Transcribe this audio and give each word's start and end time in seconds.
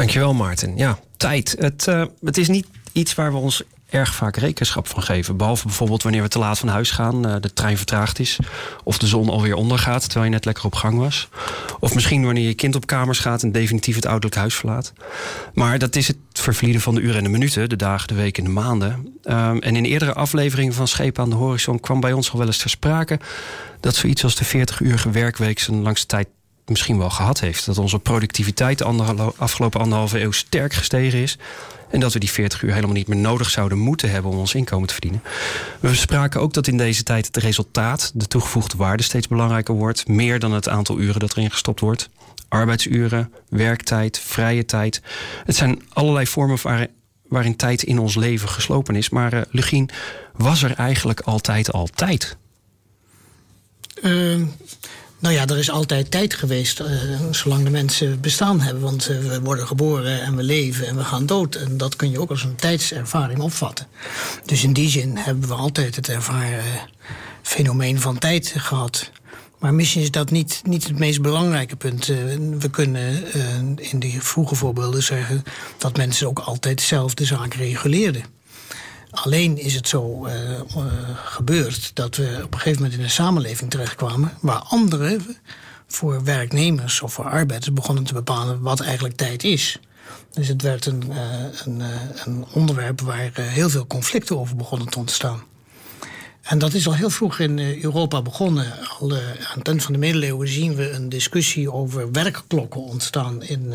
Dankjewel, 0.00 0.34
Maarten. 0.34 0.76
Ja, 0.76 0.98
tijd. 1.16 1.56
Het, 1.58 1.86
uh, 1.88 2.04
het 2.24 2.36
is 2.36 2.48
niet 2.48 2.66
iets 2.92 3.14
waar 3.14 3.32
we 3.32 3.38
ons 3.38 3.62
erg 3.90 4.14
vaak 4.14 4.36
rekenschap 4.36 4.86
van 4.86 5.02
geven. 5.02 5.36
Behalve 5.36 5.66
bijvoorbeeld 5.66 6.02
wanneer 6.02 6.22
we 6.22 6.28
te 6.28 6.38
laat 6.38 6.58
van 6.58 6.68
huis 6.68 6.90
gaan, 6.90 7.26
uh, 7.26 7.34
de 7.40 7.52
trein 7.52 7.76
vertraagd 7.76 8.18
is. 8.18 8.38
Of 8.84 8.98
de 8.98 9.06
zon 9.06 9.28
alweer 9.28 9.54
ondergaat 9.54 10.02
terwijl 10.02 10.24
je 10.24 10.30
net 10.30 10.44
lekker 10.44 10.64
op 10.64 10.74
gang 10.74 10.98
was. 10.98 11.28
Of 11.80 11.94
misschien 11.94 12.24
wanneer 12.24 12.46
je 12.46 12.54
kind 12.54 12.74
op 12.74 12.86
kamers 12.86 13.18
gaat 13.18 13.42
en 13.42 13.52
definitief 13.52 13.94
het 13.94 14.06
ouderlijk 14.06 14.34
huis 14.34 14.54
verlaat. 14.54 14.92
Maar 15.54 15.78
dat 15.78 15.96
is 15.96 16.08
het 16.08 16.16
vervlieden 16.32 16.80
van 16.80 16.94
de 16.94 17.00
uren 17.00 17.16
en 17.16 17.24
de 17.24 17.30
minuten, 17.30 17.68
de 17.68 17.76
dagen, 17.76 18.08
de 18.08 18.14
weken 18.14 18.44
en 18.44 18.54
de 18.54 18.60
maanden. 18.60 19.20
Um, 19.24 19.58
en 19.58 19.76
in 19.76 19.84
eerdere 19.84 20.14
afleveringen 20.14 20.74
van 20.74 20.88
Schepen 20.88 21.22
aan 21.22 21.30
de 21.30 21.36
Horizon 21.36 21.80
kwam 21.80 22.00
bij 22.00 22.12
ons 22.12 22.30
al 22.30 22.38
wel 22.38 22.46
eens 22.46 22.58
ter 22.58 22.70
sprake 22.70 23.20
dat 23.80 23.94
zoiets 23.94 24.24
als 24.24 24.34
de 24.34 24.46
40-urige 24.46 25.10
werkweek 25.10 25.58
zijn 25.58 25.82
langste 25.82 26.06
tijd 26.06 26.28
misschien 26.70 26.98
wel 26.98 27.10
gehad 27.10 27.40
heeft. 27.40 27.66
Dat 27.66 27.78
onze 27.78 27.98
productiviteit 27.98 28.78
de 28.78 29.32
afgelopen 29.36 29.80
anderhalve 29.80 30.20
eeuw 30.20 30.30
sterk 30.30 30.72
gestegen 30.72 31.18
is. 31.18 31.38
En 31.90 32.00
dat 32.00 32.12
we 32.12 32.18
die 32.18 32.30
40 32.30 32.62
uur 32.62 32.72
helemaal 32.72 32.94
niet 32.94 33.08
meer 33.08 33.18
nodig 33.18 33.50
zouden 33.50 33.78
moeten 33.78 34.10
hebben 34.10 34.30
om 34.30 34.38
ons 34.38 34.54
inkomen 34.54 34.86
te 34.86 34.92
verdienen. 34.92 35.22
We 35.80 35.94
spraken 35.94 36.40
ook 36.40 36.52
dat 36.52 36.66
in 36.66 36.76
deze 36.76 37.02
tijd 37.02 37.26
het 37.26 37.36
resultaat, 37.36 38.10
de 38.14 38.26
toegevoegde 38.26 38.76
waarde, 38.76 39.02
steeds 39.02 39.28
belangrijker 39.28 39.74
wordt. 39.74 40.08
Meer 40.08 40.38
dan 40.38 40.52
het 40.52 40.68
aantal 40.68 40.98
uren 40.98 41.20
dat 41.20 41.36
erin 41.36 41.50
gestopt 41.50 41.80
wordt. 41.80 42.10
Arbeidsuren, 42.48 43.32
werktijd, 43.48 44.18
vrije 44.18 44.64
tijd. 44.64 45.02
Het 45.44 45.56
zijn 45.56 45.82
allerlei 45.92 46.26
vormen 46.26 46.58
waarin, 47.28 47.56
tijd 47.56 47.82
in 47.82 47.98
ons 47.98 48.14
leven 48.14 48.48
geslopen 48.48 48.96
is. 48.96 49.08
Maar 49.08 49.34
uh, 49.52 49.84
was 50.32 50.62
er 50.62 50.74
eigenlijk 50.74 51.20
altijd 51.20 51.72
altijd? 51.72 52.36
Uh, 54.02 54.42
nou 55.20 55.34
ja, 55.34 55.46
er 55.46 55.58
is 55.58 55.70
altijd 55.70 56.10
tijd 56.10 56.34
geweest, 56.34 56.80
uh, 56.80 56.86
zolang 57.30 57.64
de 57.64 57.70
mensen 57.70 58.20
bestaan 58.20 58.60
hebben. 58.60 58.82
Want 58.82 59.08
uh, 59.10 59.18
we 59.18 59.40
worden 59.40 59.66
geboren 59.66 60.22
en 60.22 60.36
we 60.36 60.42
leven 60.42 60.86
en 60.86 60.96
we 60.96 61.04
gaan 61.04 61.26
dood. 61.26 61.54
En 61.54 61.76
dat 61.76 61.96
kun 61.96 62.10
je 62.10 62.20
ook 62.20 62.30
als 62.30 62.44
een 62.44 62.56
tijdservaring 62.56 63.40
opvatten. 63.40 63.86
Dus 64.44 64.64
in 64.64 64.72
die 64.72 64.88
zin 64.88 65.16
hebben 65.16 65.48
we 65.48 65.54
altijd 65.54 65.96
het 65.96 66.08
ervaren 66.08 66.64
fenomeen 67.42 68.00
van 68.00 68.18
tijd 68.18 68.52
gehad. 68.56 69.10
Maar 69.58 69.74
misschien 69.74 70.02
is 70.02 70.10
dat 70.10 70.30
niet, 70.30 70.60
niet 70.64 70.84
het 70.84 70.98
meest 70.98 71.22
belangrijke 71.22 71.76
punt. 71.76 72.06
We 72.58 72.68
kunnen 72.70 73.34
in 73.76 73.98
die 73.98 74.22
vroege 74.22 74.54
voorbeelden 74.54 75.02
zeggen 75.02 75.42
dat 75.78 75.96
mensen 75.96 76.28
ook 76.28 76.38
altijd 76.38 76.80
zelf 76.80 77.14
de 77.14 77.24
zaak 77.24 77.54
reguleerden. 77.54 78.24
Alleen 79.10 79.58
is 79.58 79.74
het 79.74 79.88
zo 79.88 80.26
uh, 80.26 80.32
uh, 80.32 80.84
gebeurd 81.14 81.90
dat 81.94 82.16
we 82.16 82.40
op 82.44 82.52
een 82.52 82.58
gegeven 82.58 82.82
moment 82.82 82.98
in 82.98 83.04
een 83.04 83.10
samenleving 83.10 83.70
terechtkwamen 83.70 84.32
waar 84.40 84.58
anderen 84.58 85.36
voor 85.86 86.24
werknemers 86.24 87.00
of 87.00 87.12
voor 87.12 87.24
arbeiders 87.24 87.72
begonnen 87.72 88.04
te 88.04 88.14
bepalen 88.14 88.60
wat 88.60 88.80
eigenlijk 88.80 89.16
tijd 89.16 89.44
is. 89.44 89.78
Dus 90.30 90.48
het 90.48 90.62
werd 90.62 90.86
een, 90.86 91.02
uh, 91.08 91.18
een, 91.64 91.82
een 92.24 92.44
onderwerp 92.52 93.00
waar 93.00 93.30
heel 93.34 93.70
veel 93.70 93.86
conflicten 93.86 94.38
over 94.38 94.56
begonnen 94.56 94.88
te 94.88 94.98
ontstaan. 94.98 95.42
En 96.42 96.58
dat 96.58 96.74
is 96.74 96.86
al 96.86 96.94
heel 96.94 97.10
vroeg 97.10 97.38
in 97.38 97.58
Europa 97.82 98.22
begonnen. 98.22 98.72
Al 98.98 99.12
aan 99.12 99.58
het 99.58 99.68
eind 99.68 99.82
van 99.82 99.92
de 99.92 99.98
middeleeuwen 99.98 100.48
zien 100.48 100.74
we 100.74 100.90
een 100.90 101.08
discussie 101.08 101.72
over 101.72 102.12
werkklokken 102.12 102.80
ontstaan 102.80 103.42
in 103.42 103.74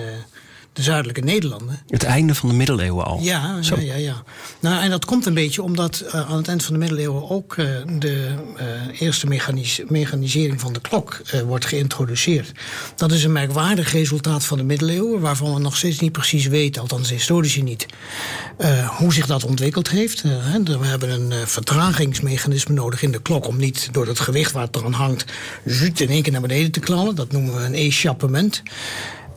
de 0.75 0.81
zuidelijke 0.81 1.21
Nederlanden. 1.21 1.79
Het 1.87 2.03
einde 2.03 2.35
van 2.35 2.49
de 2.49 2.55
middeleeuwen 2.55 3.05
al. 3.05 3.19
Ja, 3.21 3.59
ja, 3.61 3.79
ja, 3.79 3.95
ja. 3.95 4.23
Nou, 4.59 4.83
en 4.83 4.89
dat 4.89 5.05
komt 5.05 5.25
een 5.25 5.33
beetje 5.33 5.63
omdat 5.63 6.03
uh, 6.05 6.29
aan 6.29 6.37
het 6.37 6.47
eind 6.47 6.63
van 6.63 6.73
de 6.73 6.79
middeleeuwen 6.79 7.29
ook 7.29 7.55
uh, 7.55 7.67
de 7.99 8.33
uh, 8.59 9.01
eerste 9.01 9.27
mechanis 9.27 9.81
mechanisering 9.87 10.59
van 10.61 10.73
de 10.73 10.81
klok 10.81 11.21
wordt 11.45 11.65
geïntroduceerd. 11.65 12.51
Dat 12.95 13.11
is 13.11 13.23
een 13.23 13.31
merkwaardig 13.31 13.91
resultaat 13.91 14.45
van 14.45 14.57
de 14.57 14.63
middeleeuwen, 14.63 15.21
waarvan 15.21 15.53
we 15.53 15.59
nog 15.59 15.77
steeds 15.77 15.99
niet 15.99 16.11
precies 16.11 16.45
weten, 16.45 16.81
althans 16.81 17.09
historici 17.09 17.63
niet, 17.63 17.85
hoe 18.97 19.13
zich 19.13 19.25
dat 19.25 19.43
ontwikkeld 19.43 19.89
heeft. 19.89 20.21
we 20.21 20.85
hebben 20.85 21.09
een 21.09 21.47
vertragingsmechanisme 21.47 22.73
nodig 22.73 23.01
in 23.01 23.11
de 23.11 23.21
klok 23.21 23.47
om 23.47 23.57
niet 23.57 23.89
door 23.91 24.07
het 24.07 24.19
gewicht 24.19 24.51
waar 24.51 24.65
het 24.65 24.75
eraan 24.75 24.93
hangt, 24.93 25.25
zuut 25.65 25.99
in 25.99 26.09
één 26.09 26.21
keer 26.21 26.31
naar 26.31 26.41
beneden 26.41 26.71
te 26.71 26.79
knallen. 26.79 27.15
Dat 27.15 27.31
noemen 27.31 27.55
we 27.55 27.61
een 27.61 27.75
échappement. 27.75 28.63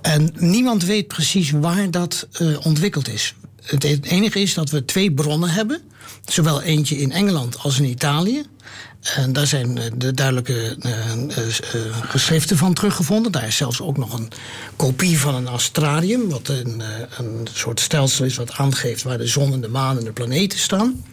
En 0.08 0.30
niemand 0.36 0.84
weet 0.84 1.06
precies 1.06 1.50
waar 1.50 1.91
dat 1.91 2.28
uh, 2.41 2.66
ontwikkeld 2.66 3.08
is. 3.08 3.34
Het 3.62 3.84
enige 4.04 4.41
is 4.41 4.54
dat 4.54 4.70
we 4.70 4.84
twee 4.84 5.12
bronnen 5.12 5.50
hebben. 5.50 5.80
Zowel 6.24 6.62
eentje 6.62 6.98
in 6.98 7.12
Engeland 7.12 7.58
als 7.58 7.78
in 7.78 7.84
Italië. 7.84 8.42
En 9.14 9.32
daar 9.32 9.47
zijn 9.47 9.78
de 9.97 10.14
duidelijke 10.14 10.76
uh, 10.86 10.92
geschriften 12.02 12.56
van 12.56 12.74
teruggevonden. 12.74 13.32
Daar 13.32 13.47
is 13.47 13.56
zelfs 13.56 13.80
ook 13.80 13.97
nog 13.97 14.18
een 14.18 14.28
kopie 14.76 15.18
van 15.18 15.34
een 15.34 15.48
astrarium. 15.48 16.28
Wat 16.28 16.48
een, 16.48 16.82
een 17.16 17.48
soort 17.52 17.80
stelsel 17.80 18.24
is 18.24 18.36
wat 18.36 18.52
aangeeft 18.52 19.02
waar 19.02 19.18
de 19.18 19.26
zon 19.26 19.52
en 19.52 19.60
de 19.60 19.68
maan 19.68 19.98
en 19.98 20.04
de 20.04 20.12
planeten 20.12 20.58
staan. 20.58 21.04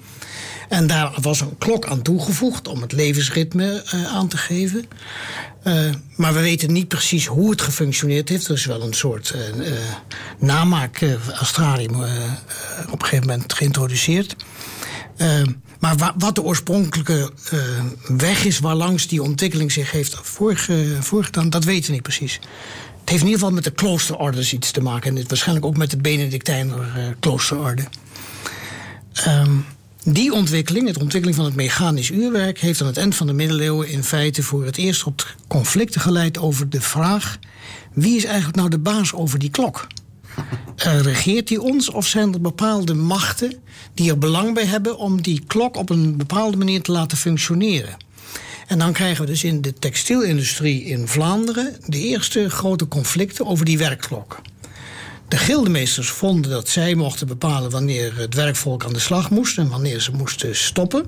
En 0.70 0.88
daar 0.88 1.14
was 1.22 1.42
een 1.42 1.58
klok 1.58 1.86
aan 1.86 2.02
toegevoegd 2.02 2.68
om 2.68 2.82
het 2.82 2.92
levensritme 2.92 3.84
aan 4.14 4.28
te 4.28 4.38
geven. 4.38 4.86
Uh, 5.68 5.94
maar 6.16 6.34
we 6.34 6.40
weten 6.40 6.72
niet 6.72 6.88
precies 6.88 7.26
hoe 7.26 7.50
het 7.50 7.62
gefunctioneerd 7.62 8.30
heeft. 8.30 8.48
Er 8.48 8.54
is 8.54 8.66
wel 8.66 8.82
een 8.82 8.94
soort 8.94 9.34
uh, 9.36 9.68
uh, 9.68 9.78
namaak 10.40 11.06
astrarium 11.40 11.96
op 12.92 13.02
een 13.02 13.08
gegeven 13.08 13.28
moment 13.28 13.54
geïntroduceerd. 13.54 14.36
maar 15.80 15.96
wa 15.96 16.14
wat 16.18 16.36
de 16.36 16.44
oorspronkelijke 16.44 17.32
weg 18.08 18.44
is 18.44 18.60
waarlangs 18.60 19.08
die 19.08 19.24
ontwikkeling 19.24 19.72
zich 19.72 19.92
heeft 19.92 20.18
voorge 20.22 20.98
voorgedaan, 21.00 21.50
dat 21.50 21.64
weten 21.64 21.86
we 21.86 21.92
niet 21.92 22.02
precies. 22.02 22.34
Het 23.00 23.10
heeft 23.10 23.22
in 23.22 23.30
ieder 23.30 23.40
geval 23.40 23.56
met 23.56 23.64
de 23.64 23.72
kloosterordes 23.72 24.54
iets 24.54 24.72
te 24.72 24.82
maken. 24.82 25.10
En 25.10 25.16
dit 25.16 25.30
waarschijnlijk 25.30 25.66
ook 25.66 25.78
met 25.78 25.92
de 25.92 25.98
Benedictijner 25.98 27.16
kloosterorde. 27.20 27.84
Um, 29.28 29.66
die 30.06 30.34
ontwikkeling, 30.34 30.92
de 30.92 31.00
ontwikkeling 31.00 31.36
van 31.36 31.46
het 31.46 31.56
mechanisch 31.56 32.10
uurwerk, 32.10 32.60
heeft 32.60 32.82
aan 32.82 32.88
het 32.88 32.98
eind 32.98 33.16
van 33.16 33.28
de 33.28 33.34
middeleeuwen 33.34 33.90
in 33.90 34.04
feite 34.04 34.44
voor 34.44 34.66
het 34.66 34.78
eerst 34.78 35.04
tot 35.04 35.26
conflicten 35.48 36.02
geleid 36.02 36.38
over 36.38 36.70
de 36.70 36.82
vraag: 36.82 37.38
wie 37.94 38.16
is 38.16 38.24
eigenlijk 38.26 38.58
nou 38.58 38.70
de 38.70 38.80
baas 38.80 39.14
over 39.14 39.40
die 39.40 39.50
klok? 39.50 39.88
Uh, 40.86 41.02
regeert 41.12 41.48
die 41.48 41.62
ons 41.62 41.90
of 41.90 42.08
zijn 42.08 42.34
er 42.34 42.42
bepaalde 42.42 42.94
machten 42.94 43.54
die 43.94 44.10
er 44.10 44.18
belang 44.18 44.54
bij 44.54 44.66
hebben 44.66 44.98
om 44.98 45.22
die 45.22 45.44
klok 45.48 45.78
op 45.78 45.90
een 45.90 46.18
bepaalde 46.18 46.58
manier 46.58 46.82
te 46.82 46.92
laten 46.92 47.18
functioneren? 47.18 47.98
En 48.68 48.80
dan 48.80 48.94
krijgen 48.94 49.26
we 49.26 49.32
dus 49.32 49.44
in 49.44 49.62
de 49.62 49.74
textielindustrie 49.74 50.84
in 50.84 51.08
Vlaanderen 51.08 51.76
de 51.86 52.00
eerste 52.00 52.50
grote 52.50 52.88
conflicten 52.88 53.46
over 53.46 53.66
die 53.66 53.78
werkklok. 53.78 54.42
De 55.28 55.38
gildemeesters 55.38 56.10
vonden 56.10 56.52
dat 56.52 56.70
zij 56.70 56.96
mochten 56.96 57.28
bepalen 57.28 57.72
wanneer 57.72 58.18
het 58.18 58.34
werkvolk 58.34 58.84
aan 58.84 58.94
de 58.94 59.00
slag 59.00 59.30
moest 59.30 59.58
en 59.58 59.70
wanneer 59.70 60.02
ze 60.02 60.12
moesten 60.12 60.56
stoppen. 60.56 61.06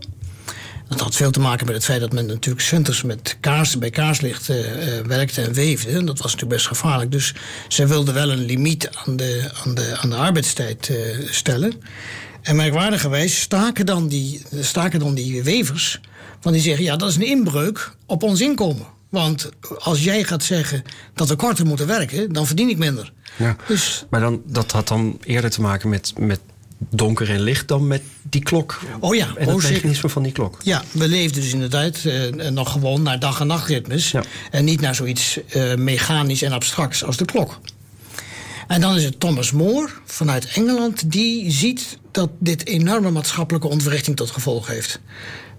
Dat 0.88 1.00
had 1.00 1.16
veel 1.16 1.32
te 1.32 1.40
maken 1.40 1.66
met 1.66 1.76
het 1.76 1.86
feit 1.86 2.00
dat 2.00 2.14
men 2.14 2.26
natuurlijk 2.26 2.66
centers 2.66 3.04
met 3.04 3.38
kaars, 3.40 3.78
bij 3.78 3.90
kaarslicht 3.90 4.50
uh, 4.50 4.58
werkte 5.06 5.42
en 5.42 5.54
weefde. 5.54 5.92
Dat 5.92 6.18
was 6.18 6.32
natuurlijk 6.32 6.50
best 6.50 6.68
gevaarlijk. 6.68 7.12
Dus 7.12 7.34
zij 7.68 7.88
wilden 7.88 8.14
wel 8.14 8.32
een 8.32 8.46
limiet 8.46 8.90
aan 9.06 9.16
de, 9.16 9.52
aan 9.64 9.76
de, 9.76 9.98
aan 9.98 10.10
de 10.10 10.16
arbeidstijd 10.16 10.90
uh, 10.90 10.98
stellen. 11.30 11.74
En 12.42 12.56
merkwaardigerwijs 12.56 13.42
staken 13.42 13.86
dan, 13.86 14.08
die, 14.08 14.42
staken 14.60 15.00
dan 15.00 15.14
die 15.14 15.44
wevers. 15.44 16.00
Want 16.42 16.56
die 16.56 16.64
zeggen, 16.64 16.84
ja, 16.84 16.96
dat 16.96 17.10
is 17.10 17.16
een 17.16 17.28
inbreuk 17.28 17.92
op 18.06 18.24
ons 18.24 18.42
inkomen. 18.42 18.97
Want 19.10 19.50
als 19.80 20.04
jij 20.04 20.24
gaat 20.24 20.44
zeggen 20.44 20.84
dat 21.14 21.28
we 21.28 21.36
korter 21.36 21.66
moeten 21.66 21.88
werken, 21.88 22.34
dan 22.34 22.48
verdien 22.48 22.70
ik 22.70 22.78
minder. 22.78 23.14
Ja. 23.36 23.56
Dus, 23.68 24.06
maar 24.10 24.20
dan, 24.20 24.42
dat 24.46 24.72
had 24.72 24.88
dan 24.88 25.20
eerder 25.24 25.50
te 25.50 25.62
maken 25.62 25.90
met, 25.90 26.14
met 26.18 26.40
donker 26.90 27.30
en 27.30 27.40
licht 27.42 27.68
dan 27.68 27.88
met 27.88 28.02
die 28.22 28.44
klok. 28.44 28.80
Oh 29.00 29.16
ja, 29.16 29.28
en 29.38 29.50
het 29.50 29.70
mechanisme 29.70 30.10
van 30.10 30.24
die 30.24 30.32
klok. 30.32 30.58
Ja, 30.64 30.84
we 30.92 31.08
leefden 31.08 31.42
dus 31.42 31.54
inderdaad 31.54 32.04
uh, 32.04 32.50
nog 32.50 32.72
gewoon 32.72 33.02
naar 33.02 33.20
dag- 33.20 33.40
en 33.40 33.48
nachtritmes. 33.48 34.12
Ja. 34.12 34.24
En 34.52 34.66
niet 34.66 34.82
naar 34.82 34.96
zoiets 34.96 35.40
uh, 35.56 35.76
mechanisch 35.76 36.42
en 36.42 36.52
abstracts 36.52 37.04
als 37.04 37.18
de 37.18 37.26
klok. 37.26 37.60
En 38.68 38.82
dan 38.82 38.96
is 38.96 39.04
het 39.04 39.20
Thomas 39.20 39.52
More 39.52 39.90
vanuit 40.06 40.48
Engeland, 40.48 41.12
die 41.12 41.52
ziet 41.52 41.98
dat 42.12 42.30
dit 42.40 42.66
enorme 42.66 43.12
maatschappelijke 43.12 43.68
ontwrichting 43.68 44.16
tot 44.16 44.32
gevolg 44.32 44.68
heeft. 44.68 45.00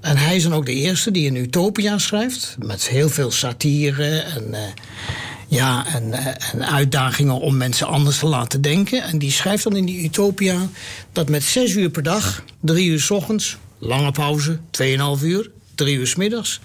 En 0.01 0.17
hij 0.17 0.37
is 0.37 0.43
dan 0.43 0.55
ook 0.55 0.67
de 0.67 0.75
eerste 0.75 1.11
die 1.11 1.29
een 1.29 1.37
utopia 1.37 1.99
schrijft. 1.99 2.57
Met 2.59 2.89
heel 2.89 3.09
veel 3.09 3.31
satire 3.31 4.19
en, 4.19 4.45
uh, 4.51 4.59
ja, 5.49 5.87
en, 5.87 6.09
uh, 6.09 6.27
en, 6.27 6.67
uitdagingen 6.67 7.41
om 7.41 7.57
mensen 7.57 7.87
anders 7.87 8.19
te 8.19 8.27
laten 8.27 8.63
denken. 8.63 9.03
En 9.03 9.19
die 9.19 9.33
schrijft 9.33 9.65
dan 9.65 9.77
in 9.77 9.85
die 9.85 10.05
utopia 10.05 10.69
dat 11.13 11.29
met 11.29 11.43
zes 11.43 11.75
uur 11.75 11.91
per 11.91 12.03
dag, 12.03 12.45
drie 12.61 12.89
uur 12.89 13.01
s 13.01 13.11
ochtends, 13.11 13.57
lange 13.79 14.11
pauze, 14.11 14.59
tweeënhalf 14.71 15.23
uur, 15.23 15.51
drie 15.79 15.97
uur 15.97 16.07
s 16.07 16.15
middags. 16.15 16.61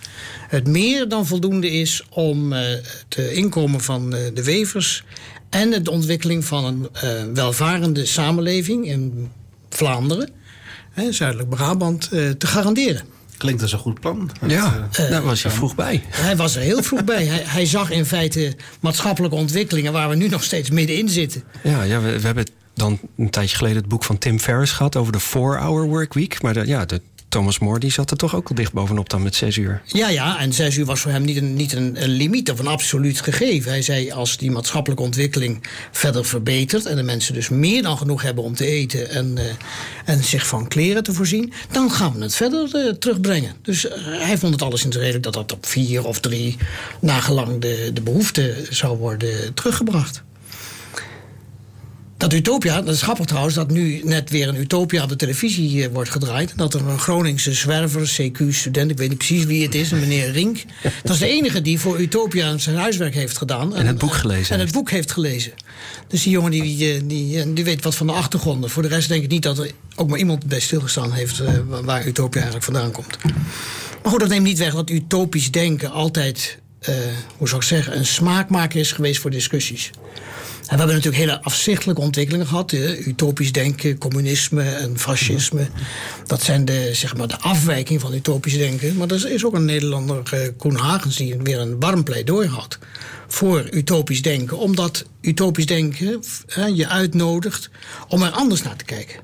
Het 0.50 0.68
meer 0.68 1.08
dan 1.08 1.26
voldoende 1.26 1.72
is 1.72 2.04
om 2.10 2.54
uh, 2.54 2.60
het 2.60 3.18
inkomen 3.18 3.82
van 3.82 4.10
de 4.10 4.44
wevers 4.44 5.04
en 5.50 5.84
de 5.84 5.92
ontwikkeling 5.92 6.46
van 6.46 6.90
een 6.94 7.34
welvarende 7.34 8.06
samenleving 8.06 8.88
in 8.88 9.32
Vlaanderen, 9.70 10.30
zuidelijk 11.10 11.50
Brabant, 11.50 12.10
te 12.10 12.48
garanderen. 12.48 13.06
Klinkt 13.44 13.62
als 13.62 13.72
een 13.72 13.80
goed 13.80 14.00
plan. 14.00 14.30
Ja, 14.48 14.90
uh, 15.00 15.10
daar 15.10 15.22
was 15.22 15.44
hij 15.44 15.52
vroeg 15.52 15.76
bij. 15.76 16.04
Hij 16.10 16.36
was 16.36 16.56
er 16.56 16.62
heel 16.62 16.84
vroeg 16.84 17.04
bij. 17.14 17.26
Hij, 17.26 17.44
hij, 17.46 17.66
zag 17.66 17.92
in 17.92 18.06
feite 18.06 18.56
maatschappelijke 18.80 19.36
ontwikkelingen 19.36 19.94
waar 19.94 20.10
we 20.10 20.16
nu 20.16 20.28
nog 20.28 20.44
steeds 20.44 20.70
middenin 20.70 21.10
zitten. 21.10 21.44
Ja, 21.64 21.84
ja 21.84 22.02
we, 22.02 22.20
we 22.20 22.26
hebben 22.26 22.46
dan 22.74 23.00
een 23.18 23.30
tijdje 23.30 23.56
geleden 23.56 23.78
het 23.78 23.88
boek 23.88 24.04
van 24.04 24.18
Tim 24.18 24.40
Ferriss 24.40 24.72
gehad 24.72 24.96
over 24.96 25.14
de 25.14 25.22
4-hour 25.22 25.88
workweek. 25.88 26.42
Maar 26.42 26.54
de, 26.54 26.68
ja, 26.68 26.86
de, 26.86 27.02
Thomas 27.34 27.60
More 27.60 27.80
die 27.80 27.92
zat 27.92 28.12
er 28.12 28.18
toch 28.18 28.36
ook 28.36 28.50
al 28.50 28.56
dicht 28.56 28.74
bovenop 28.74 29.10
dan 29.10 29.24
met 29.24 29.36
zes 29.36 29.58
uur. 29.58 29.82
Ja, 29.86 30.10
ja, 30.10 30.40
en 30.40 30.54
zes 30.54 30.78
uur 30.78 30.86
was 30.86 31.00
voor 31.00 31.12
hem 31.12 31.24
niet 31.24 31.38
een, 31.38 31.54
niet 31.54 31.74
een, 31.74 31.98
limiet 32.08 32.52
of 32.52 32.60
een 32.60 32.68
absoluut 32.68 33.22
gegeven. 33.22 33.72
Hij 33.72 33.82
zei 33.82 34.12
als 34.12 34.38
die 34.38 34.52
maatschappelijke 34.52 35.04
ontwikkeling 35.04 35.64
verder 35.92 36.26
verbetert 36.26 36.86
en 36.86 36.96
de 36.96 37.04
mensen 37.04 37.34
dus 37.34 37.50
meer 37.50 37.84
dan 37.84 37.98
genoeg 37.98 38.22
hebben 38.22 38.44
om 38.44 38.56
te 38.56 38.66
eten 38.66 39.10
en, 39.10 39.38
uh, 39.38 39.44
en 40.06 40.24
zich 40.24 40.48
van 40.48 40.68
kleren 40.68 41.04
te 41.04 41.14
voorzien, 41.14 41.54
dan 41.72 41.92
gaan 41.92 42.14
we 42.14 42.22
het 42.22 42.36
verder 42.36 42.70
uh, 42.76 42.92
terugbrengen. 42.92 43.56
Dus 43.62 43.86
uh, 43.86 43.92
hij 44.06 44.38
vond 44.38 44.54
het 44.54 44.62
alles 44.62 44.84
in 44.84 44.92
redelijk 44.92 45.24
dat 45.24 45.34
dat 45.34 45.52
op 45.52 45.66
vier 45.66 46.06
of 46.06 46.20
drie 46.20 46.58
nagelang 47.00 47.62
de, 47.62 47.92
de 47.94 48.02
behoefte 48.02 48.66
zou 48.70 48.98
worden 48.98 49.54
teruggebracht. 49.54 50.24
Dat 52.24 52.34
Utopia, 52.34 52.82
dat 52.82 52.94
is 52.94 53.02
grappig 53.02 53.26
trouwens, 53.26 53.56
dat 53.56 53.72
nu 53.72 54.02
net 54.04 54.30
weer 54.30 54.48
een 54.48 54.56
Utopia 54.56 55.04
op 55.04 55.10
de 55.10 55.16
televisie 55.16 55.90
wordt 55.90 56.10
gedraaid. 56.10 56.54
Dat 56.56 56.74
er 56.74 56.88
een 56.88 57.00
Groningse 57.00 57.54
zwerver, 57.54 58.02
CQ-student, 58.02 58.92
ik 58.92 58.98
weet 58.98 59.10
niet 59.10 59.18
precies 59.18 59.46
wie 59.46 59.64
het 59.64 59.76
is, 59.76 59.92
een 59.92 60.00
meneer 60.00 60.32
Rink. 60.32 60.64
Dat 61.04 61.14
is 61.14 61.20
de 61.20 61.28
enige 61.28 61.62
die 61.62 61.80
voor 61.80 62.00
Utopia 62.00 62.58
zijn 62.58 62.76
huiswerk 62.76 63.14
heeft 63.14 63.38
gedaan. 63.38 63.76
En, 63.76 63.88
het 63.88 63.98
boek 63.98 64.14
gelezen. 64.14 64.56
En 64.56 64.62
het 64.62 64.72
boek 64.72 64.90
heeft 64.90 65.12
gelezen. 65.12 65.52
Dus 66.08 66.24
die 66.24 66.32
jongen 66.32 66.52
die, 66.52 67.06
die, 67.06 67.54
die 67.54 67.64
weet 67.64 67.84
wat 67.84 67.96
van 67.96 68.08
de 68.08 68.14
achtergronden. 68.14 68.70
Voor 68.70 68.82
de 68.82 68.88
rest 68.88 69.08
denk 69.08 69.24
ik 69.24 69.30
niet 69.30 69.44
dat 69.44 69.58
er 69.58 69.72
ook 69.96 70.10
maar 70.10 70.20
iemand 70.20 70.46
bij 70.46 70.60
stilgestaan 70.60 71.12
heeft 71.12 71.42
waar 71.84 72.08
Utopia 72.08 72.42
eigenlijk 72.42 72.72
vandaan 72.72 72.92
komt. 72.92 73.18
Maar 74.04 74.12
goed, 74.12 74.20
dat 74.20 74.30
neemt 74.30 74.46
niet 74.46 74.58
weg 74.58 74.74
dat 74.74 74.90
utopisch 74.90 75.52
denken 75.52 75.92
altijd, 75.92 76.58
uh, 76.90 76.96
hoe 77.38 77.48
zou 77.48 77.62
ik 77.62 77.68
zeggen, 77.68 77.98
een 77.98 78.06
smaakmaker 78.06 78.80
is 78.80 78.92
geweest 78.92 79.22
voor 79.22 79.32
discussies. 79.32 79.92
We 80.64 80.70
hebben 80.70 80.88
natuurlijk 80.88 81.24
hele 81.24 81.42
afzichtelijke 81.42 82.02
ontwikkelingen 82.02 82.48
gehad. 82.48 82.72
Utopisch 83.06 83.52
denken, 83.52 83.98
communisme 83.98 84.64
en 84.64 85.00
fascisme. 85.00 85.68
Dat 86.26 86.42
zijn 86.42 86.66
de, 86.66 86.90
zeg 86.94 87.18
maar, 87.18 87.28
de 87.28 87.40
afwijking 87.40 88.02
van 88.02 88.14
utopisch 88.14 88.58
denken. 88.58 88.98
Maar 88.98 89.08
er 89.08 89.32
is 89.32 89.46
ook 89.46 89.54
een 89.54 89.66
Nederlander, 89.66 90.32
uh, 90.34 90.40
Koen 90.58 90.76
Hagens, 90.76 91.16
die 91.16 91.36
weer 91.38 91.60
een 91.60 91.80
warm 91.80 92.04
pleidooi 92.04 92.48
had 92.48 92.78
voor 93.28 93.68
utopisch 93.72 94.22
denken. 94.22 94.58
Omdat 94.58 95.06
utopisch 95.22 95.66
denken 95.66 96.24
uh, 96.58 96.68
je 96.76 96.88
uitnodigt 96.88 97.70
om 98.08 98.22
er 98.22 98.32
anders 98.32 98.62
naar 98.62 98.76
te 98.76 98.86
kijken. 98.86 99.20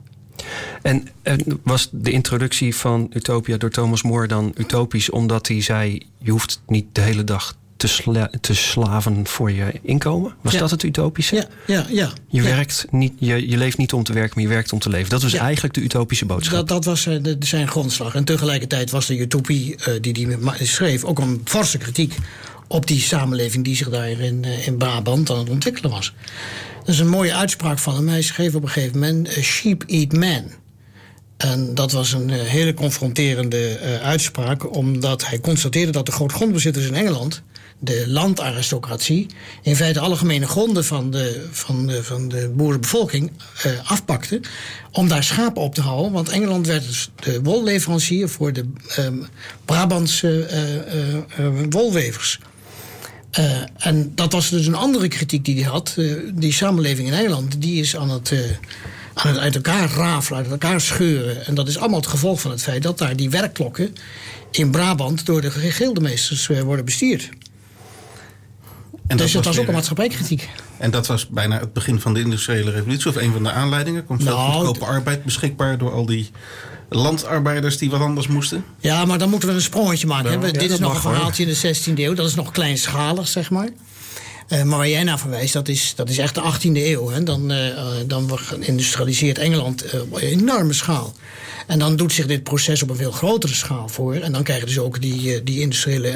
En, 0.81 1.07
en, 1.21 1.59
was 1.63 1.89
de 1.91 2.11
introductie 2.11 2.75
van 2.75 3.11
Utopia 3.13 3.57
door 3.57 3.69
Thomas 3.69 4.03
More 4.03 4.27
dan 4.27 4.53
utopisch 4.57 5.09
omdat 5.09 5.47
hij 5.47 5.61
zei: 5.61 6.01
je 6.17 6.31
hoeft 6.31 6.61
niet 6.67 6.85
de 6.91 7.01
hele 7.01 7.23
dag 7.23 7.57
te, 7.79 7.87
sla 7.87 8.29
te 8.41 8.53
slaven 8.53 9.27
voor 9.27 9.51
je 9.51 9.79
inkomen? 9.81 10.33
Was 10.41 10.53
ja. 10.53 10.59
dat 10.59 10.71
het 10.71 10.83
utopische? 10.83 11.35
Ja, 11.35 11.45
ja, 11.67 11.85
ja. 11.89 12.11
Je, 12.27 12.41
ja. 12.41 12.43
Werkt 12.43 12.85
niet, 12.89 13.13
je, 13.19 13.49
je 13.49 13.57
leeft 13.57 13.77
niet 13.77 13.93
om 13.93 14.03
te 14.03 14.13
werken, 14.13 14.31
maar 14.33 14.43
je 14.43 14.49
werkt 14.49 14.73
om 14.73 14.79
te 14.79 14.89
leven. 14.89 15.09
Dat 15.09 15.21
was 15.21 15.33
eigenlijk 15.33 15.73
de 15.73 15.81
utopische 15.81 16.25
boodschap. 16.25 16.55
Dat, 16.55 16.67
dat 16.67 16.85
was 16.85 17.03
de, 17.03 17.35
zijn 17.39 17.67
grondslag. 17.67 18.15
En 18.15 18.23
tegelijkertijd 18.23 18.91
was 18.91 19.05
de 19.05 19.17
utopie 19.17 19.75
uh, 19.87 19.93
die 20.01 20.27
hij 20.27 20.65
schreef 20.65 21.03
ook 21.03 21.19
een 21.19 21.41
forse 21.43 21.77
kritiek 21.77 22.15
op 22.67 22.87
die 22.87 23.01
samenleving 23.01 23.63
die 23.63 23.75
zich 23.75 23.89
daar 23.89 24.09
in, 24.09 24.43
uh, 24.43 24.67
in 24.67 24.77
Brabant 24.77 25.29
aan 25.29 25.37
het 25.39 25.49
ontwikkelen 25.49 25.91
was. 25.91 26.13
Dat 26.79 26.87
is 26.87 26.99
een 26.99 27.09
mooie 27.09 27.33
uitspraak 27.33 27.79
van 27.79 27.95
hem. 27.95 28.07
Hij 28.07 28.21
schreef 28.21 28.55
op 28.55 28.63
een 28.63 28.69
gegeven 28.69 28.99
moment: 28.99 29.29
Sheep 29.29 29.83
eat 29.87 30.13
man. 30.13 30.43
En 31.39 31.75
dat 31.75 31.91
was 31.91 32.13
een 32.13 32.29
uh, 32.29 32.41
hele 32.41 32.73
confronterende 32.73 33.79
uh, 33.83 34.01
uitspraak, 34.01 34.75
omdat 34.75 35.25
hij 35.25 35.39
constateerde 35.39 35.91
dat 35.91 36.05
de 36.05 36.11
grootgrondbezitters 36.11 36.85
in 36.85 36.95
Engeland, 36.95 37.41
de 37.79 38.03
landaristocratie, 38.07 39.27
in 39.61 39.75
feite 39.75 39.99
alle 39.99 40.15
gemene 40.15 40.47
gronden 40.47 40.85
van 40.85 41.11
de, 41.11 41.47
van 41.51 41.87
de, 41.87 42.03
van 42.03 42.27
de 42.27 42.49
boerenbevolking 42.55 43.31
uh, 43.65 43.91
afpakten. 43.91 44.41
om 44.91 45.07
daar 45.07 45.23
schapen 45.23 45.61
op 45.61 45.75
te 45.75 45.81
houden. 45.81 46.11
Want 46.11 46.29
Engeland 46.29 46.67
werd 46.67 46.87
dus 46.87 47.09
de 47.15 47.41
wolleverancier 47.41 48.29
voor 48.29 48.53
de 48.53 48.65
um, 48.99 49.27
Brabantse 49.65 50.47
wolwevers. 51.69 52.39
Uh, 53.39 53.61
en 53.77 54.11
dat 54.15 54.33
was 54.33 54.49
dus 54.49 54.67
een 54.67 54.75
andere 54.75 55.07
kritiek 55.07 55.45
die 55.45 55.55
hij 55.55 55.71
had. 55.71 55.95
Die 56.33 56.53
samenleving 56.53 57.07
in 57.07 57.13
Engeland 57.13 57.61
die 57.61 57.81
is 57.81 57.95
aan 57.95 58.09
het, 58.09 58.33
aan 59.19 59.31
het 59.31 59.37
uit 59.37 59.55
elkaar 59.55 59.89
rafelen, 59.89 60.39
uit 60.39 60.51
elkaar 60.51 60.81
scheuren. 60.81 61.45
En 61.45 61.55
dat 61.55 61.67
is 61.67 61.77
allemaal 61.77 61.99
het 61.99 62.07
gevolg 62.07 62.41
van 62.41 62.51
het 62.51 62.61
feit 62.63 62.83
dat 62.83 62.97
daar 62.97 63.15
die 63.15 63.29
werkklokken 63.29 63.95
in 64.51 64.71
Brabant 64.71 65.25
door 65.25 65.41
de 65.41 65.51
gildemeesters 65.51 66.47
worden 66.47 66.85
bestuurd. 66.85 67.29
En 69.07 69.17
dus 69.17 69.31
dat 69.31 69.45
was, 69.45 69.53
was 69.53 69.63
ook 69.63 69.67
een 69.67 69.73
maatschappijkritiek. 69.73 70.49
En 70.77 70.91
dat 70.91 71.07
was 71.07 71.27
bijna 71.27 71.59
het 71.59 71.73
begin 71.73 71.99
van 71.99 72.13
de 72.13 72.19
industriële 72.19 72.71
revolutie, 72.71 73.09
of 73.09 73.15
een 73.15 73.31
van 73.31 73.43
de 73.43 73.51
aanleidingen? 73.51 74.05
Komt 74.05 74.23
veel 74.23 74.35
nou, 74.35 74.51
goedkope 74.51 74.85
arbeid 74.85 75.23
beschikbaar 75.23 75.77
door 75.77 75.91
al 75.91 76.05
die 76.05 76.31
landarbeiders 76.89 77.77
die 77.77 77.89
wat 77.89 78.01
anders 78.01 78.27
moesten? 78.27 78.65
Ja, 78.79 79.05
maar 79.05 79.17
dan 79.17 79.29
moeten 79.29 79.49
we 79.49 79.55
een 79.55 79.61
sprongetje 79.61 80.07
maken. 80.07 80.31
Ja, 80.31 80.51
Dit 80.51 80.71
is 80.71 80.79
nog 80.79 80.93
een 80.93 81.01
verhaaltje 81.01 81.45
in 81.45 81.49
de 81.49 81.75
16e 81.75 81.93
eeuw. 81.99 82.13
Dat 82.13 82.27
is 82.27 82.35
nog 82.35 82.51
kleinschalig, 82.51 83.27
zeg 83.27 83.49
maar. 83.49 83.69
Uh, 84.49 84.63
maar 84.63 84.77
waar 84.77 84.89
jij 84.89 85.03
naar 85.03 85.19
verwijst, 85.19 85.53
dat 85.53 85.67
is, 85.67 85.93
dat 85.95 86.09
is 86.09 86.17
echt 86.17 86.35
de 86.35 86.41
18e 86.41 86.71
eeuw. 86.73 87.09
Hè. 87.09 87.23
Dan, 87.23 87.51
uh, 87.51 87.57
dan 88.05 88.39
industrialiseert 88.59 89.37
Engeland 89.37 89.93
uh, 89.93 90.01
op 90.01 90.15
een 90.15 90.21
enorme 90.21 90.73
schaal. 90.73 91.13
En 91.67 91.79
dan 91.79 91.95
doet 91.95 92.13
zich 92.13 92.25
dit 92.25 92.43
proces 92.43 92.83
op 92.83 92.89
een 92.89 92.95
veel 92.95 93.11
grotere 93.11 93.53
schaal 93.53 93.89
voor. 93.89 94.15
En 94.15 94.31
dan 94.31 94.43
krijg 94.43 94.59
je 94.59 94.65
dus 94.65 94.79
ook 94.79 95.01
die, 95.01 95.43
die 95.43 95.61
industriële 95.61 96.13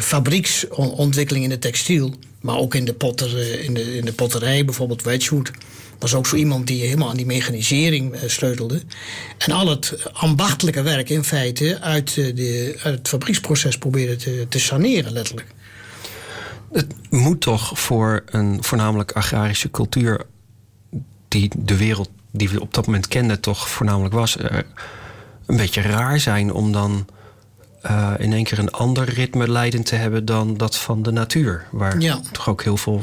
fabrieksontwikkeling 0.00 1.44
in 1.44 1.50
de 1.50 1.58
textiel. 1.58 2.14
Maar 2.40 2.56
ook 2.56 2.74
in 2.74 2.84
de, 2.84 2.94
in 3.62 3.74
de, 3.74 3.96
in 3.96 4.04
de 4.04 4.12
potterij, 4.12 4.64
bijvoorbeeld 4.64 5.02
Wedgwood 5.02 5.50
was 5.98 6.14
ook 6.14 6.26
zo 6.26 6.36
iemand 6.36 6.66
die 6.66 6.82
helemaal 6.82 7.08
aan 7.08 7.16
die 7.16 7.26
mechanisering 7.26 8.16
sleutelde. 8.26 8.82
En 9.38 9.52
al 9.52 9.68
het 9.68 9.96
ambachtelijke 10.12 10.82
werk 10.82 11.08
in 11.08 11.24
feite 11.24 11.80
uit, 11.80 12.14
de, 12.14 12.74
uit 12.82 12.98
het 12.98 13.08
fabrieksproces 13.08 13.78
probeerde 13.78 14.16
te, 14.16 14.46
te 14.48 14.58
saneren, 14.58 15.12
letterlijk. 15.12 15.46
Het 16.72 16.94
moet 17.10 17.40
toch 17.40 17.78
voor 17.78 18.22
een 18.26 18.64
voornamelijk 18.64 19.12
agrarische 19.12 19.70
cultuur, 19.70 20.26
die 21.28 21.50
de 21.56 21.76
wereld 21.76 22.10
die 22.30 22.48
we 22.48 22.60
op 22.60 22.74
dat 22.74 22.86
moment 22.86 23.08
kenden, 23.08 23.40
toch 23.40 23.68
voornamelijk 23.68 24.14
was, 24.14 24.38
een 25.46 25.56
beetje 25.56 25.80
raar 25.80 26.20
zijn 26.20 26.52
om 26.52 26.72
dan. 26.72 27.06
Uh, 27.82 28.12
in 28.18 28.32
één 28.32 28.44
keer 28.44 28.58
een 28.58 28.70
ander 28.70 29.08
ritme 29.08 29.50
leidend 29.50 29.86
te 29.86 29.94
hebben 29.94 30.24
dan 30.24 30.56
dat 30.56 30.76
van 30.76 31.02
de 31.02 31.10
natuur. 31.10 31.66
Waar 31.70 31.98
ja. 31.98 32.20
toch 32.32 32.48
ook 32.48 32.62
heel 32.62 32.76
veel 32.76 33.00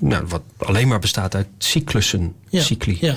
nou, 0.00 0.26
wat 0.26 0.42
alleen 0.56 0.88
maar 0.88 0.98
bestaat 0.98 1.34
uit 1.34 1.46
cyclussen, 1.58 2.34
ja, 2.48 2.62
cycli. 2.62 2.98
Ja. 3.00 3.16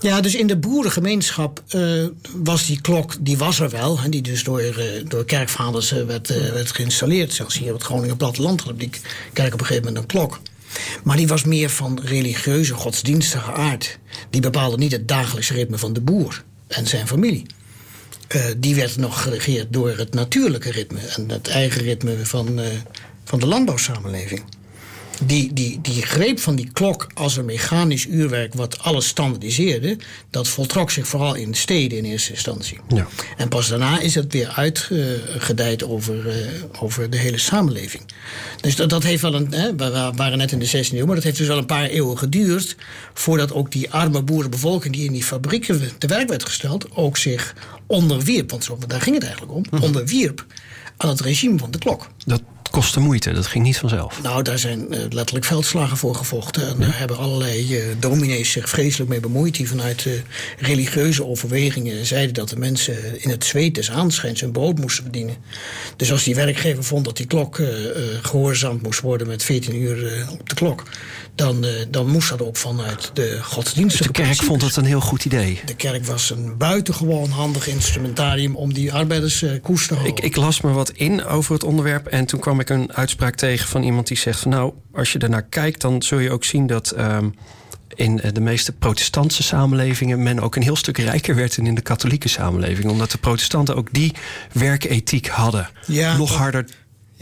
ja, 0.00 0.20
dus 0.20 0.34
in 0.34 0.46
de 0.46 0.56
boerengemeenschap 0.56 1.62
uh, 1.74 2.06
was 2.34 2.66
die 2.66 2.80
klok, 2.80 3.14
die 3.20 3.38
was 3.38 3.60
er 3.60 3.70
wel. 3.70 3.98
En 3.98 4.10
die 4.10 4.22
dus 4.22 4.44
door, 4.44 4.62
uh, 4.62 4.84
door 5.08 5.24
kerkvaders 5.24 5.92
uh, 5.92 6.04
werd, 6.04 6.28
werd 6.52 6.72
geïnstalleerd. 6.72 7.32
Zelfs 7.32 7.58
hier 7.58 7.68
op 7.68 7.74
het 7.74 7.86
Groningen 7.86 8.16
platteland 8.16 8.60
had 8.60 8.78
die 8.78 8.90
kerk 9.32 9.54
op 9.54 9.60
een 9.60 9.66
gegeven 9.66 9.86
moment 9.86 10.02
een 10.02 10.18
klok. 10.18 10.40
Maar 11.02 11.16
die 11.16 11.28
was 11.28 11.44
meer 11.44 11.70
van 11.70 12.00
religieuze, 12.04 12.74
godsdienstige 12.74 13.52
aard. 13.52 13.98
Die 14.30 14.40
bepaalde 14.40 14.76
niet 14.76 14.92
het 14.92 15.08
dagelijkse 15.08 15.54
ritme 15.54 15.78
van 15.78 15.92
de 15.92 16.00
boer 16.00 16.44
en 16.66 16.86
zijn 16.86 17.06
familie. 17.06 17.46
die 18.56 18.74
werd 18.74 18.96
nog 18.96 19.22
geregeerd 19.22 19.72
door 19.72 19.96
het 19.96 20.14
natuurlijke 20.14 20.70
ritme 20.70 20.98
en 20.98 21.28
het 21.28 21.48
eigen 21.48 21.82
ritme 21.82 22.26
van, 22.26 22.60
van 23.24 23.38
de 23.38 23.46
landbouwsamenleving 23.46 24.42
die, 25.22 25.52
die, 25.52 25.80
die 25.80 26.02
greep 26.02 26.40
van 26.40 26.56
die 26.56 26.68
klok 26.72 27.06
als 27.14 27.36
een 27.36 27.44
mechanisch 27.44 28.06
uurwerk 28.06 28.54
wat 28.54 28.78
alles 28.78 29.06
standaardiseerde, 29.06 29.96
dat 30.30 30.48
voltrok 30.48 30.90
zich 30.90 31.06
vooral 31.06 31.34
in 31.34 31.54
steden 31.54 31.98
in 31.98 32.04
eerste 32.04 32.30
instantie. 32.30 32.78
Ja. 32.88 33.06
En 33.36 33.48
pas 33.48 33.68
daarna 33.68 34.00
is 34.00 34.14
het 34.14 34.32
weer 34.32 34.48
uitgedijd 34.48 35.84
over, 35.84 36.26
uh, 36.26 36.34
over 36.80 37.10
de 37.10 37.16
hele 37.16 37.38
samenleving. 37.38 38.02
Dus 38.60 38.76
dat, 38.76 38.90
dat 38.90 39.02
heeft 39.02 39.22
wel 39.22 39.34
een. 39.34 39.52
Hè, 39.52 39.76
we 39.76 40.12
waren 40.14 40.38
net 40.38 40.52
in 40.52 40.58
de 40.58 40.86
16e 40.86 40.92
eeuw, 40.92 41.06
maar 41.06 41.14
dat 41.14 41.24
heeft 41.24 41.38
dus 41.38 41.46
wel 41.46 41.58
een 41.58 41.66
paar 41.66 41.84
eeuwen 41.84 42.18
geduurd. 42.18 42.76
voordat 43.14 43.52
ook 43.52 43.72
die 43.72 43.90
arme 43.90 44.22
boerenbevolking 44.22 44.94
die 44.94 45.04
in 45.04 45.12
die 45.12 45.24
fabrieken 45.24 45.90
te 45.98 46.06
werk 46.06 46.28
werd 46.28 46.44
gesteld, 46.44 46.96
ook 46.96 47.16
zich 47.16 47.54
onderwierp. 47.86 48.50
Want 48.50 48.64
zo, 48.64 48.78
daar 48.86 49.00
ging 49.00 49.14
het 49.14 49.24
eigenlijk 49.24 49.54
om. 49.54 49.64
Mhm. 49.70 49.82
Onderwierp 49.82 50.46
aan 50.96 51.08
het 51.08 51.20
regime 51.20 51.58
van 51.58 51.70
de 51.70 51.78
klok. 51.78 52.08
Dat 52.26 52.42
kostte 52.74 53.00
moeite, 53.00 53.32
dat 53.32 53.46
ging 53.46 53.64
niet 53.64 53.78
vanzelf. 53.78 54.22
Nou, 54.22 54.42
daar 54.42 54.58
zijn 54.58 54.86
uh, 54.94 55.00
letterlijk 55.10 55.44
veldslagen 55.44 55.96
voor 55.96 56.14
gevochten. 56.14 56.68
En 56.68 56.76
daar 56.78 56.98
hebben 56.98 57.16
allerlei 57.18 57.76
uh, 57.76 57.84
dominees 57.98 58.50
zich 58.50 58.68
vreselijk 58.68 59.10
mee 59.10 59.20
bemoeid... 59.20 59.54
die 59.54 59.68
vanuit 59.68 60.04
uh, 60.04 60.12
religieuze 60.58 61.26
overwegingen 61.26 62.06
zeiden... 62.06 62.34
dat 62.34 62.48
de 62.48 62.58
mensen 62.58 63.22
in 63.22 63.30
het 63.30 63.44
zweet 63.44 63.74
des 63.74 63.90
aanschijns 63.90 64.40
hun 64.40 64.52
brood 64.52 64.78
moesten 64.78 65.02
verdienen. 65.02 65.36
Dus 65.96 66.12
als 66.12 66.24
die 66.24 66.34
werkgever 66.34 66.84
vond 66.84 67.04
dat 67.04 67.16
die 67.16 67.26
klok 67.26 67.62
gehoorzaamd 68.22 68.82
moest 68.82 69.00
worden... 69.00 69.26
met 69.26 69.42
14 69.42 69.76
uur 69.76 70.26
op 70.30 70.48
de 70.48 70.54
klok... 70.54 70.82
Dan, 71.36 71.66
dan 71.90 72.06
moest 72.06 72.28
dat 72.28 72.42
ook 72.42 72.56
vanuit 72.56 73.10
de 73.14 73.38
godsdienstige 73.42 74.12
De 74.12 74.22
kerk 74.22 74.42
vond 74.42 74.62
het 74.62 74.76
een 74.76 74.84
heel 74.84 75.00
goed 75.00 75.24
idee. 75.24 75.60
De 75.64 75.74
kerk 75.74 76.04
was 76.04 76.30
een 76.30 76.56
buitengewoon 76.56 77.30
handig 77.30 77.68
instrumentarium... 77.68 78.56
om 78.56 78.74
die 78.74 78.92
arbeiders 78.92 79.44
koers 79.62 79.86
te 79.86 79.94
houden. 79.94 80.16
Ik, 80.16 80.24
ik 80.24 80.36
las 80.36 80.60
me 80.60 80.70
wat 80.70 80.90
in 80.90 81.24
over 81.24 81.52
het 81.54 81.64
onderwerp... 81.64 82.06
en 82.06 82.26
toen 82.26 82.40
kwam 82.40 82.60
ik 82.60 82.63
een 82.70 82.92
uitspraak 82.92 83.34
tegen 83.34 83.68
van 83.68 83.82
iemand 83.82 84.06
die 84.06 84.16
zegt 84.16 84.40
van 84.40 84.50
nou, 84.50 84.72
als 84.92 85.12
je 85.12 85.18
ernaar 85.18 85.42
kijkt, 85.42 85.80
dan 85.80 86.02
zul 86.02 86.18
je 86.18 86.30
ook 86.30 86.44
zien 86.44 86.66
dat 86.66 86.98
um, 86.98 87.34
in 87.94 88.20
de 88.32 88.40
meeste 88.40 88.72
protestantse 88.72 89.42
samenlevingen 89.42 90.22
men 90.22 90.40
ook 90.40 90.56
een 90.56 90.62
heel 90.62 90.76
stuk 90.76 90.98
rijker 90.98 91.34
werd 91.34 91.56
dan 91.56 91.66
in 91.66 91.74
de 91.74 91.80
katholieke 91.80 92.28
samenleving. 92.28 92.90
Omdat 92.90 93.10
de 93.10 93.18
protestanten 93.18 93.76
ook 93.76 93.88
die 93.92 94.14
werkethiek 94.52 95.26
hadden. 95.26 95.70
Ja, 95.86 96.16
Nog 96.16 96.36
harder 96.36 96.64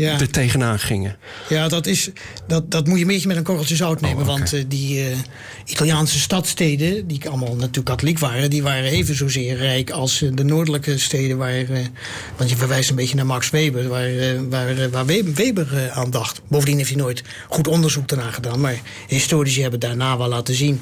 ja. 0.03 0.21
er 0.21 0.31
tegenaan 0.31 0.79
gingen. 0.79 1.17
Ja, 1.49 1.69
dat, 1.69 1.87
is, 1.87 2.11
dat, 2.47 2.71
dat 2.71 2.87
moet 2.87 2.97
je 2.97 3.03
een 3.03 3.11
beetje 3.11 3.29
met 3.29 3.37
een 3.37 3.43
korreltje 3.43 3.77
zout 3.77 4.01
nemen. 4.01 4.17
Oh, 4.17 4.23
okay. 4.23 4.39
Want 4.39 4.55
uh, 4.55 4.65
die 4.69 5.11
uh, 5.11 5.17
Italiaanse 5.65 6.19
stadsteden, 6.19 7.07
die 7.07 7.29
allemaal 7.29 7.55
natuurlijk 7.55 7.87
katholiek 7.87 8.19
waren... 8.19 8.51
die 8.51 8.63
waren 8.63 8.91
even 8.91 9.17
zozeer 9.17 9.57
rijk 9.57 9.91
als 9.91 10.19
de 10.33 10.45
noordelijke 10.45 10.99
steden. 10.99 11.37
Waar, 11.37 11.65
want 12.37 12.51
je 12.51 12.57
verwijst 12.57 12.91
een 12.91 12.97
beetje 12.97 13.17
naar 13.17 13.27
Max 13.27 13.51
Weber, 13.51 13.89
waar, 13.89 14.11
waar, 14.49 14.91
waar 14.91 15.07
Weber 15.35 15.91
aan 15.95 16.11
dacht. 16.11 16.41
Bovendien 16.49 16.77
heeft 16.77 16.89
hij 16.89 16.99
nooit 16.99 17.23
goed 17.49 17.69
onderzoek 17.69 18.09
daarna 18.09 18.31
gedaan. 18.31 18.61
Maar 18.61 18.81
historici 19.07 19.63
hebben 19.63 19.81
daarna 19.81 20.19
wel 20.19 20.29
laten 20.29 20.55
zien 20.55 20.81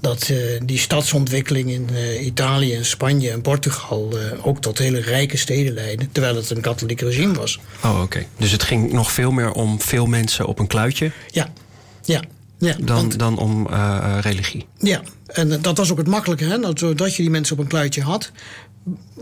dat 0.00 0.28
uh, 0.28 0.60
die 0.64 0.78
stadsontwikkeling 0.78 1.70
in 1.70 1.88
uh, 1.92 2.26
Italië 2.26 2.74
en 2.74 2.84
Spanje 2.84 3.30
en 3.30 3.40
Portugal 3.40 4.10
uh, 4.14 4.46
ook 4.46 4.60
tot 4.60 4.78
hele 4.78 5.00
rijke 5.00 5.36
steden 5.36 5.72
leidde, 5.72 6.08
terwijl 6.12 6.36
het 6.36 6.50
een 6.50 6.60
katholiek 6.60 7.00
regime 7.00 7.34
was. 7.34 7.60
Oh, 7.84 7.90
oké. 7.90 8.02
Okay. 8.02 8.26
Dus 8.36 8.50
het 8.50 8.62
ging 8.62 8.92
nog 8.92 9.12
veel 9.12 9.30
meer 9.30 9.52
om 9.52 9.80
veel 9.80 10.06
mensen 10.06 10.46
op 10.46 10.58
een 10.58 10.66
kluitje? 10.66 11.12
Ja, 11.30 11.52
ja. 12.04 12.22
ja 12.58 12.76
dan, 12.78 12.96
want, 12.96 13.18
dan 13.18 13.38
om 13.38 13.68
religie? 14.20 14.66
Ja, 14.78 15.02
en 15.26 15.62
dat 15.62 15.76
was 15.76 15.90
ook 15.90 15.98
het 15.98 16.06
makkelijke. 16.06 16.44
Hè? 16.44 16.58
Dat, 16.94 17.16
je 17.16 17.22
die 17.22 17.30
mensen 17.30 17.56
op 17.56 17.62
een 17.62 17.68
kluitje 17.68 18.02
had, 18.02 18.30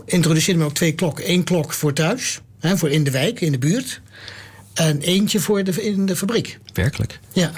introduceerde 0.05 0.59
men 0.59 0.69
ook 0.69 0.75
twee 0.75 0.91
klokken. 0.91 1.29
Eén 1.29 1.43
klok 1.43 1.73
voor 1.73 1.93
thuis, 1.93 2.39
hè, 2.59 2.77
voor 2.77 2.89
in 2.89 3.03
de 3.03 3.11
wijk, 3.11 3.41
in 3.41 3.51
de 3.51 3.57
buurt. 3.57 4.01
En 4.73 5.01
eentje 5.01 5.39
voor 5.39 5.63
de, 5.63 5.83
in 5.83 6.05
de 6.05 6.15
fabriek. 6.15 6.59
Werkelijk? 6.73 7.19
Ja. 7.33 7.51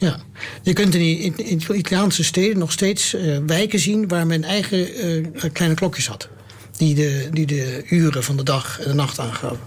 Ja, 0.00 0.16
je 0.62 0.72
kunt 0.72 0.94
in, 0.94 1.18
in, 1.18 1.34
in 1.36 1.62
Italiaanse 1.74 2.24
steden 2.24 2.58
nog 2.58 2.72
steeds 2.72 3.14
uh, 3.14 3.38
wijken 3.46 3.78
zien 3.78 4.08
waar 4.08 4.26
men 4.26 4.44
eigen 4.44 5.06
uh, 5.06 5.26
kleine 5.52 5.74
klokjes 5.74 6.06
had. 6.06 6.28
Die 6.76 6.94
de, 6.94 7.28
die 7.32 7.46
de 7.46 7.82
uren 7.88 8.24
van 8.24 8.36
de 8.36 8.42
dag 8.42 8.80
en 8.80 8.88
de 8.88 8.94
nacht 8.94 9.18
aangaven. 9.18 9.58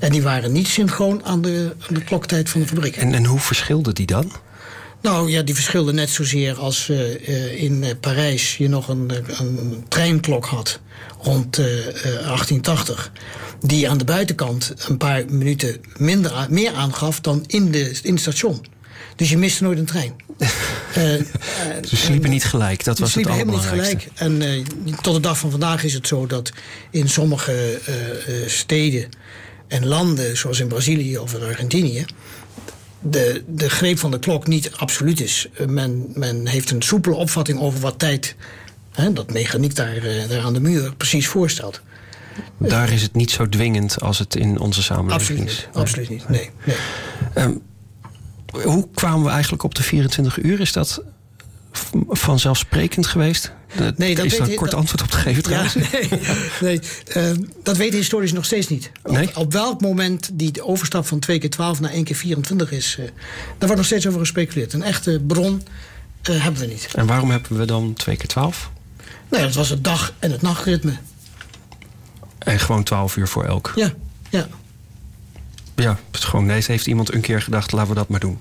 En 0.00 0.10
die 0.10 0.22
waren 0.22 0.52
niet 0.52 0.68
synchroon 0.68 1.24
aan 1.24 1.42
de, 1.42 1.72
aan 1.88 1.94
de 1.94 2.04
kloktijd 2.04 2.50
van 2.50 2.60
de 2.60 2.66
fabriek. 2.66 2.96
En, 2.96 3.14
en 3.14 3.24
hoe 3.24 3.38
verschilden 3.40 3.94
die 3.94 4.06
dan? 4.06 4.32
Nou 5.00 5.30
ja, 5.30 5.42
die 5.42 5.54
verschilden 5.54 5.94
net 5.94 6.10
zozeer 6.10 6.58
als 6.58 6.88
uh, 6.88 7.62
in 7.62 7.84
Parijs 8.00 8.56
je 8.56 8.68
nog 8.68 8.88
een, 8.88 9.10
een 9.38 9.84
treinklok 9.88 10.44
had 10.44 10.80
rond 11.18 11.56
1880. 11.56 13.12
Die 13.60 13.90
aan 13.90 13.98
de 13.98 14.04
buitenkant 14.04 14.74
een 14.88 14.96
paar 14.96 15.24
minuten 15.28 15.80
minder, 15.96 16.46
meer 16.50 16.72
aangaf 16.72 17.20
dan 17.20 17.44
in, 17.46 17.70
de, 17.70 17.98
in 18.02 18.12
het 18.12 18.20
station. 18.20 18.71
Dus 19.16 19.30
je 19.30 19.38
miste 19.38 19.62
nooit 19.62 19.78
een 19.78 19.84
trein. 19.84 20.12
uh, 20.38 20.46
Ze 21.88 21.96
sliepen 21.96 22.30
niet 22.30 22.44
gelijk, 22.44 22.84
dat 22.84 22.98
was 22.98 23.14
het 23.14 23.28
helemaal 23.28 23.54
niet 23.54 23.64
gelijk. 23.64 24.08
En 24.14 24.42
uh, 24.42 24.64
tot 25.00 25.14
de 25.14 25.20
dag 25.20 25.38
van 25.38 25.50
vandaag 25.50 25.84
is 25.84 25.94
het 25.94 26.06
zo 26.06 26.26
dat 26.26 26.52
in 26.90 27.08
sommige 27.08 27.80
uh, 27.88 28.48
steden 28.48 29.08
en 29.68 29.86
landen, 29.86 30.36
zoals 30.36 30.60
in 30.60 30.68
Brazilië 30.68 31.18
of 31.18 31.34
in 31.34 31.42
Argentinië, 31.42 32.04
de, 33.00 33.44
de 33.46 33.70
greep 33.70 33.98
van 33.98 34.10
de 34.10 34.18
klok 34.18 34.46
niet 34.46 34.72
absoluut 34.76 35.20
is. 35.20 35.48
Men, 35.66 36.06
men 36.14 36.46
heeft 36.46 36.70
een 36.70 36.82
soepele 36.82 37.14
opvatting 37.14 37.60
over 37.60 37.80
wat 37.80 37.98
tijd, 37.98 38.36
hè, 38.92 39.12
dat 39.12 39.32
mechaniek 39.32 39.74
daar, 39.74 40.00
daar 40.28 40.42
aan 40.42 40.52
de 40.52 40.60
muur, 40.60 40.94
precies 40.96 41.26
voorstelt. 41.26 41.80
Daar 42.58 42.92
is 42.92 43.02
het 43.02 43.14
niet 43.14 43.30
zo 43.30 43.48
dwingend 43.48 44.00
als 44.00 44.18
het 44.18 44.36
in 44.36 44.58
onze 44.58 44.82
samenleving 44.82 45.20
absoluut 45.20 45.50
is. 45.50 45.66
Niet, 45.66 45.76
absoluut 45.76 46.08
niet, 46.08 46.28
nee. 46.28 46.50
nee. 46.64 47.44
Um, 47.44 47.62
hoe 48.52 48.88
kwamen 48.94 49.24
we 49.24 49.30
eigenlijk 49.30 49.62
op 49.62 49.74
de 49.74 49.82
24 49.82 50.42
uur? 50.42 50.60
Is 50.60 50.72
dat 50.72 51.02
vanzelfsprekend 52.08 53.06
geweest? 53.06 53.52
Dat 53.76 53.98
nee, 53.98 54.14
dat 54.14 54.24
is 54.24 54.36
daar 54.36 54.48
een 54.48 54.54
kort 54.54 54.74
antwoord 54.74 55.02
op 55.02 55.08
te 55.08 55.16
geven 55.16 55.42
trouwens. 55.42 55.74
Ja, 55.74 55.80
nee, 55.92 56.20
nee 56.60 56.80
uh, 57.16 57.46
dat 57.62 57.76
weten 57.76 57.98
historici 57.98 58.34
nog 58.34 58.44
steeds 58.44 58.68
niet. 58.68 58.90
Nee? 59.04 59.28
Op, 59.28 59.36
op, 59.36 59.52
welk 59.52 59.80
moment 59.80 60.30
die 60.32 60.64
overstap 60.64 61.06
van 61.06 61.18
2 61.18 61.38
keer 61.38 61.50
12 61.50 61.80
naar 61.80 61.90
1 61.90 62.04
keer 62.04 62.16
24 62.16 62.72
is... 62.72 62.96
Uh, 62.98 63.04
daar 63.04 63.12
wordt 63.58 63.76
nog 63.76 63.84
steeds 63.84 64.06
over 64.06 64.20
gespeculeerd. 64.20 64.72
Een 64.72 64.82
echte 64.82 65.22
bron 65.26 65.62
uh, 66.30 66.42
hebben 66.42 66.60
we 66.60 66.66
niet. 66.66 66.88
En 66.94 67.06
waarom 67.06 67.30
hebben 67.30 67.58
we 67.58 67.64
dan 67.64 67.92
2 67.92 68.16
keer 68.16 68.28
12? 68.28 68.70
Nou, 69.28 69.42
dat 69.42 69.54
was 69.54 69.68
het 69.68 69.84
dag- 69.84 70.12
en 70.18 70.30
het 70.30 70.42
nachtritme. 70.42 70.96
En 72.38 72.58
gewoon 72.58 72.82
12 72.82 73.16
uur 73.16 73.28
voor 73.28 73.44
elk? 73.44 73.72
Ja, 73.74 73.92
ja. 74.30 74.48
Ja, 75.74 75.98
het 76.10 76.24
gewoon 76.24 76.46
nee, 76.46 76.62
heeft 76.66 76.86
iemand 76.86 77.14
een 77.14 77.20
keer 77.20 77.42
gedacht, 77.42 77.72
laten 77.72 77.88
we 77.88 77.94
dat 77.94 78.08
maar 78.08 78.20
doen. 78.20 78.38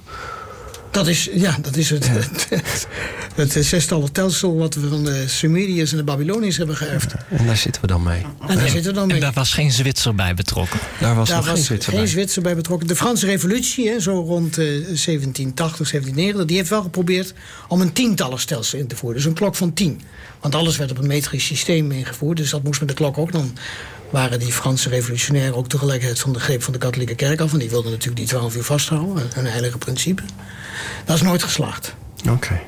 Dat 0.91 1.07
is, 1.07 1.29
ja, 1.33 1.57
dat 1.61 1.75
is 1.75 1.89
het, 1.89 2.09
het, 2.17 2.47
het, 2.49 3.53
het 3.53 3.65
zestallig 3.65 4.07
stelsel 4.07 4.57
wat 4.57 4.75
we 4.75 4.87
van 4.87 5.03
de 5.03 5.27
Sumeriërs 5.27 5.91
en 5.91 5.97
de 5.97 6.03
Babyloniërs 6.03 6.57
hebben 6.57 6.75
geërfd. 6.75 7.11
Ja, 7.11 7.37
en 7.37 7.45
daar 7.45 7.57
zitten 7.57 7.81
we 7.81 7.87
dan 7.87 8.03
mee. 8.03 8.25
En 8.47 8.57
daar 8.57 8.69
zitten 8.69 8.91
we 8.91 8.97
dan 8.97 9.07
mee. 9.07 9.15
En 9.15 9.21
daar 9.21 9.33
was 9.33 9.53
geen 9.53 9.71
Zwitser 9.71 10.15
bij 10.15 10.33
betrokken? 10.33 10.79
Daar 10.99 11.15
was 11.15 11.27
daar 11.27 11.37
nog 11.37 11.45
was 11.45 11.55
geen 11.55 11.63
Zwitser 11.63 11.91
geen 11.91 12.01
bij. 12.01 12.09
Zwitser 12.09 12.41
bij 12.41 12.55
betrokken. 12.55 12.87
De 12.87 12.95
Franse 12.95 13.25
revolutie, 13.25 13.89
hè, 13.89 13.99
zo 13.99 14.11
rond 14.11 14.57
uh, 14.57 14.65
1780, 14.65 15.55
1790, 15.55 16.45
die 16.45 16.57
heeft 16.57 16.69
wel 16.69 16.81
geprobeerd 16.81 17.33
om 17.67 17.81
een 17.81 17.93
tientallig 17.93 18.41
stelsel 18.41 18.79
in 18.79 18.87
te 18.87 18.95
voeren. 18.95 19.17
Dus 19.17 19.27
een 19.27 19.33
klok 19.35 19.55
van 19.55 19.73
tien. 19.73 20.01
Want 20.41 20.55
alles 20.55 20.77
werd 20.77 20.91
op 20.91 20.97
een 20.97 21.07
metrisch 21.07 21.45
systeem 21.45 21.91
ingevoerd, 21.91 22.37
dus 22.37 22.49
dat 22.49 22.63
moest 22.63 22.79
met 22.79 22.89
de 22.89 22.95
klok 22.95 23.17
ook 23.17 23.31
dan 23.31 23.57
waren 24.09 24.39
die 24.39 24.51
Franse 24.51 24.89
revolutionairen 24.89 25.55
ook 25.55 25.67
tegelijkertijd 25.67 26.19
van 26.19 26.33
de 26.33 26.39
greep 26.39 26.63
van 26.63 26.73
de 26.73 26.79
katholieke 26.79 27.15
kerk 27.15 27.41
af. 27.41 27.53
En 27.53 27.59
die 27.59 27.69
wilden 27.69 27.91
natuurlijk 27.91 28.17
die 28.17 28.27
twaalf 28.27 28.55
uur 28.55 28.63
vasthouden, 28.63 29.29
een 29.35 29.45
heilige 29.45 29.77
principe. 29.77 30.21
Dat 31.05 31.15
is 31.15 31.21
nooit 31.21 31.43
geslaagd. 31.43 31.95
Oké. 32.29 32.59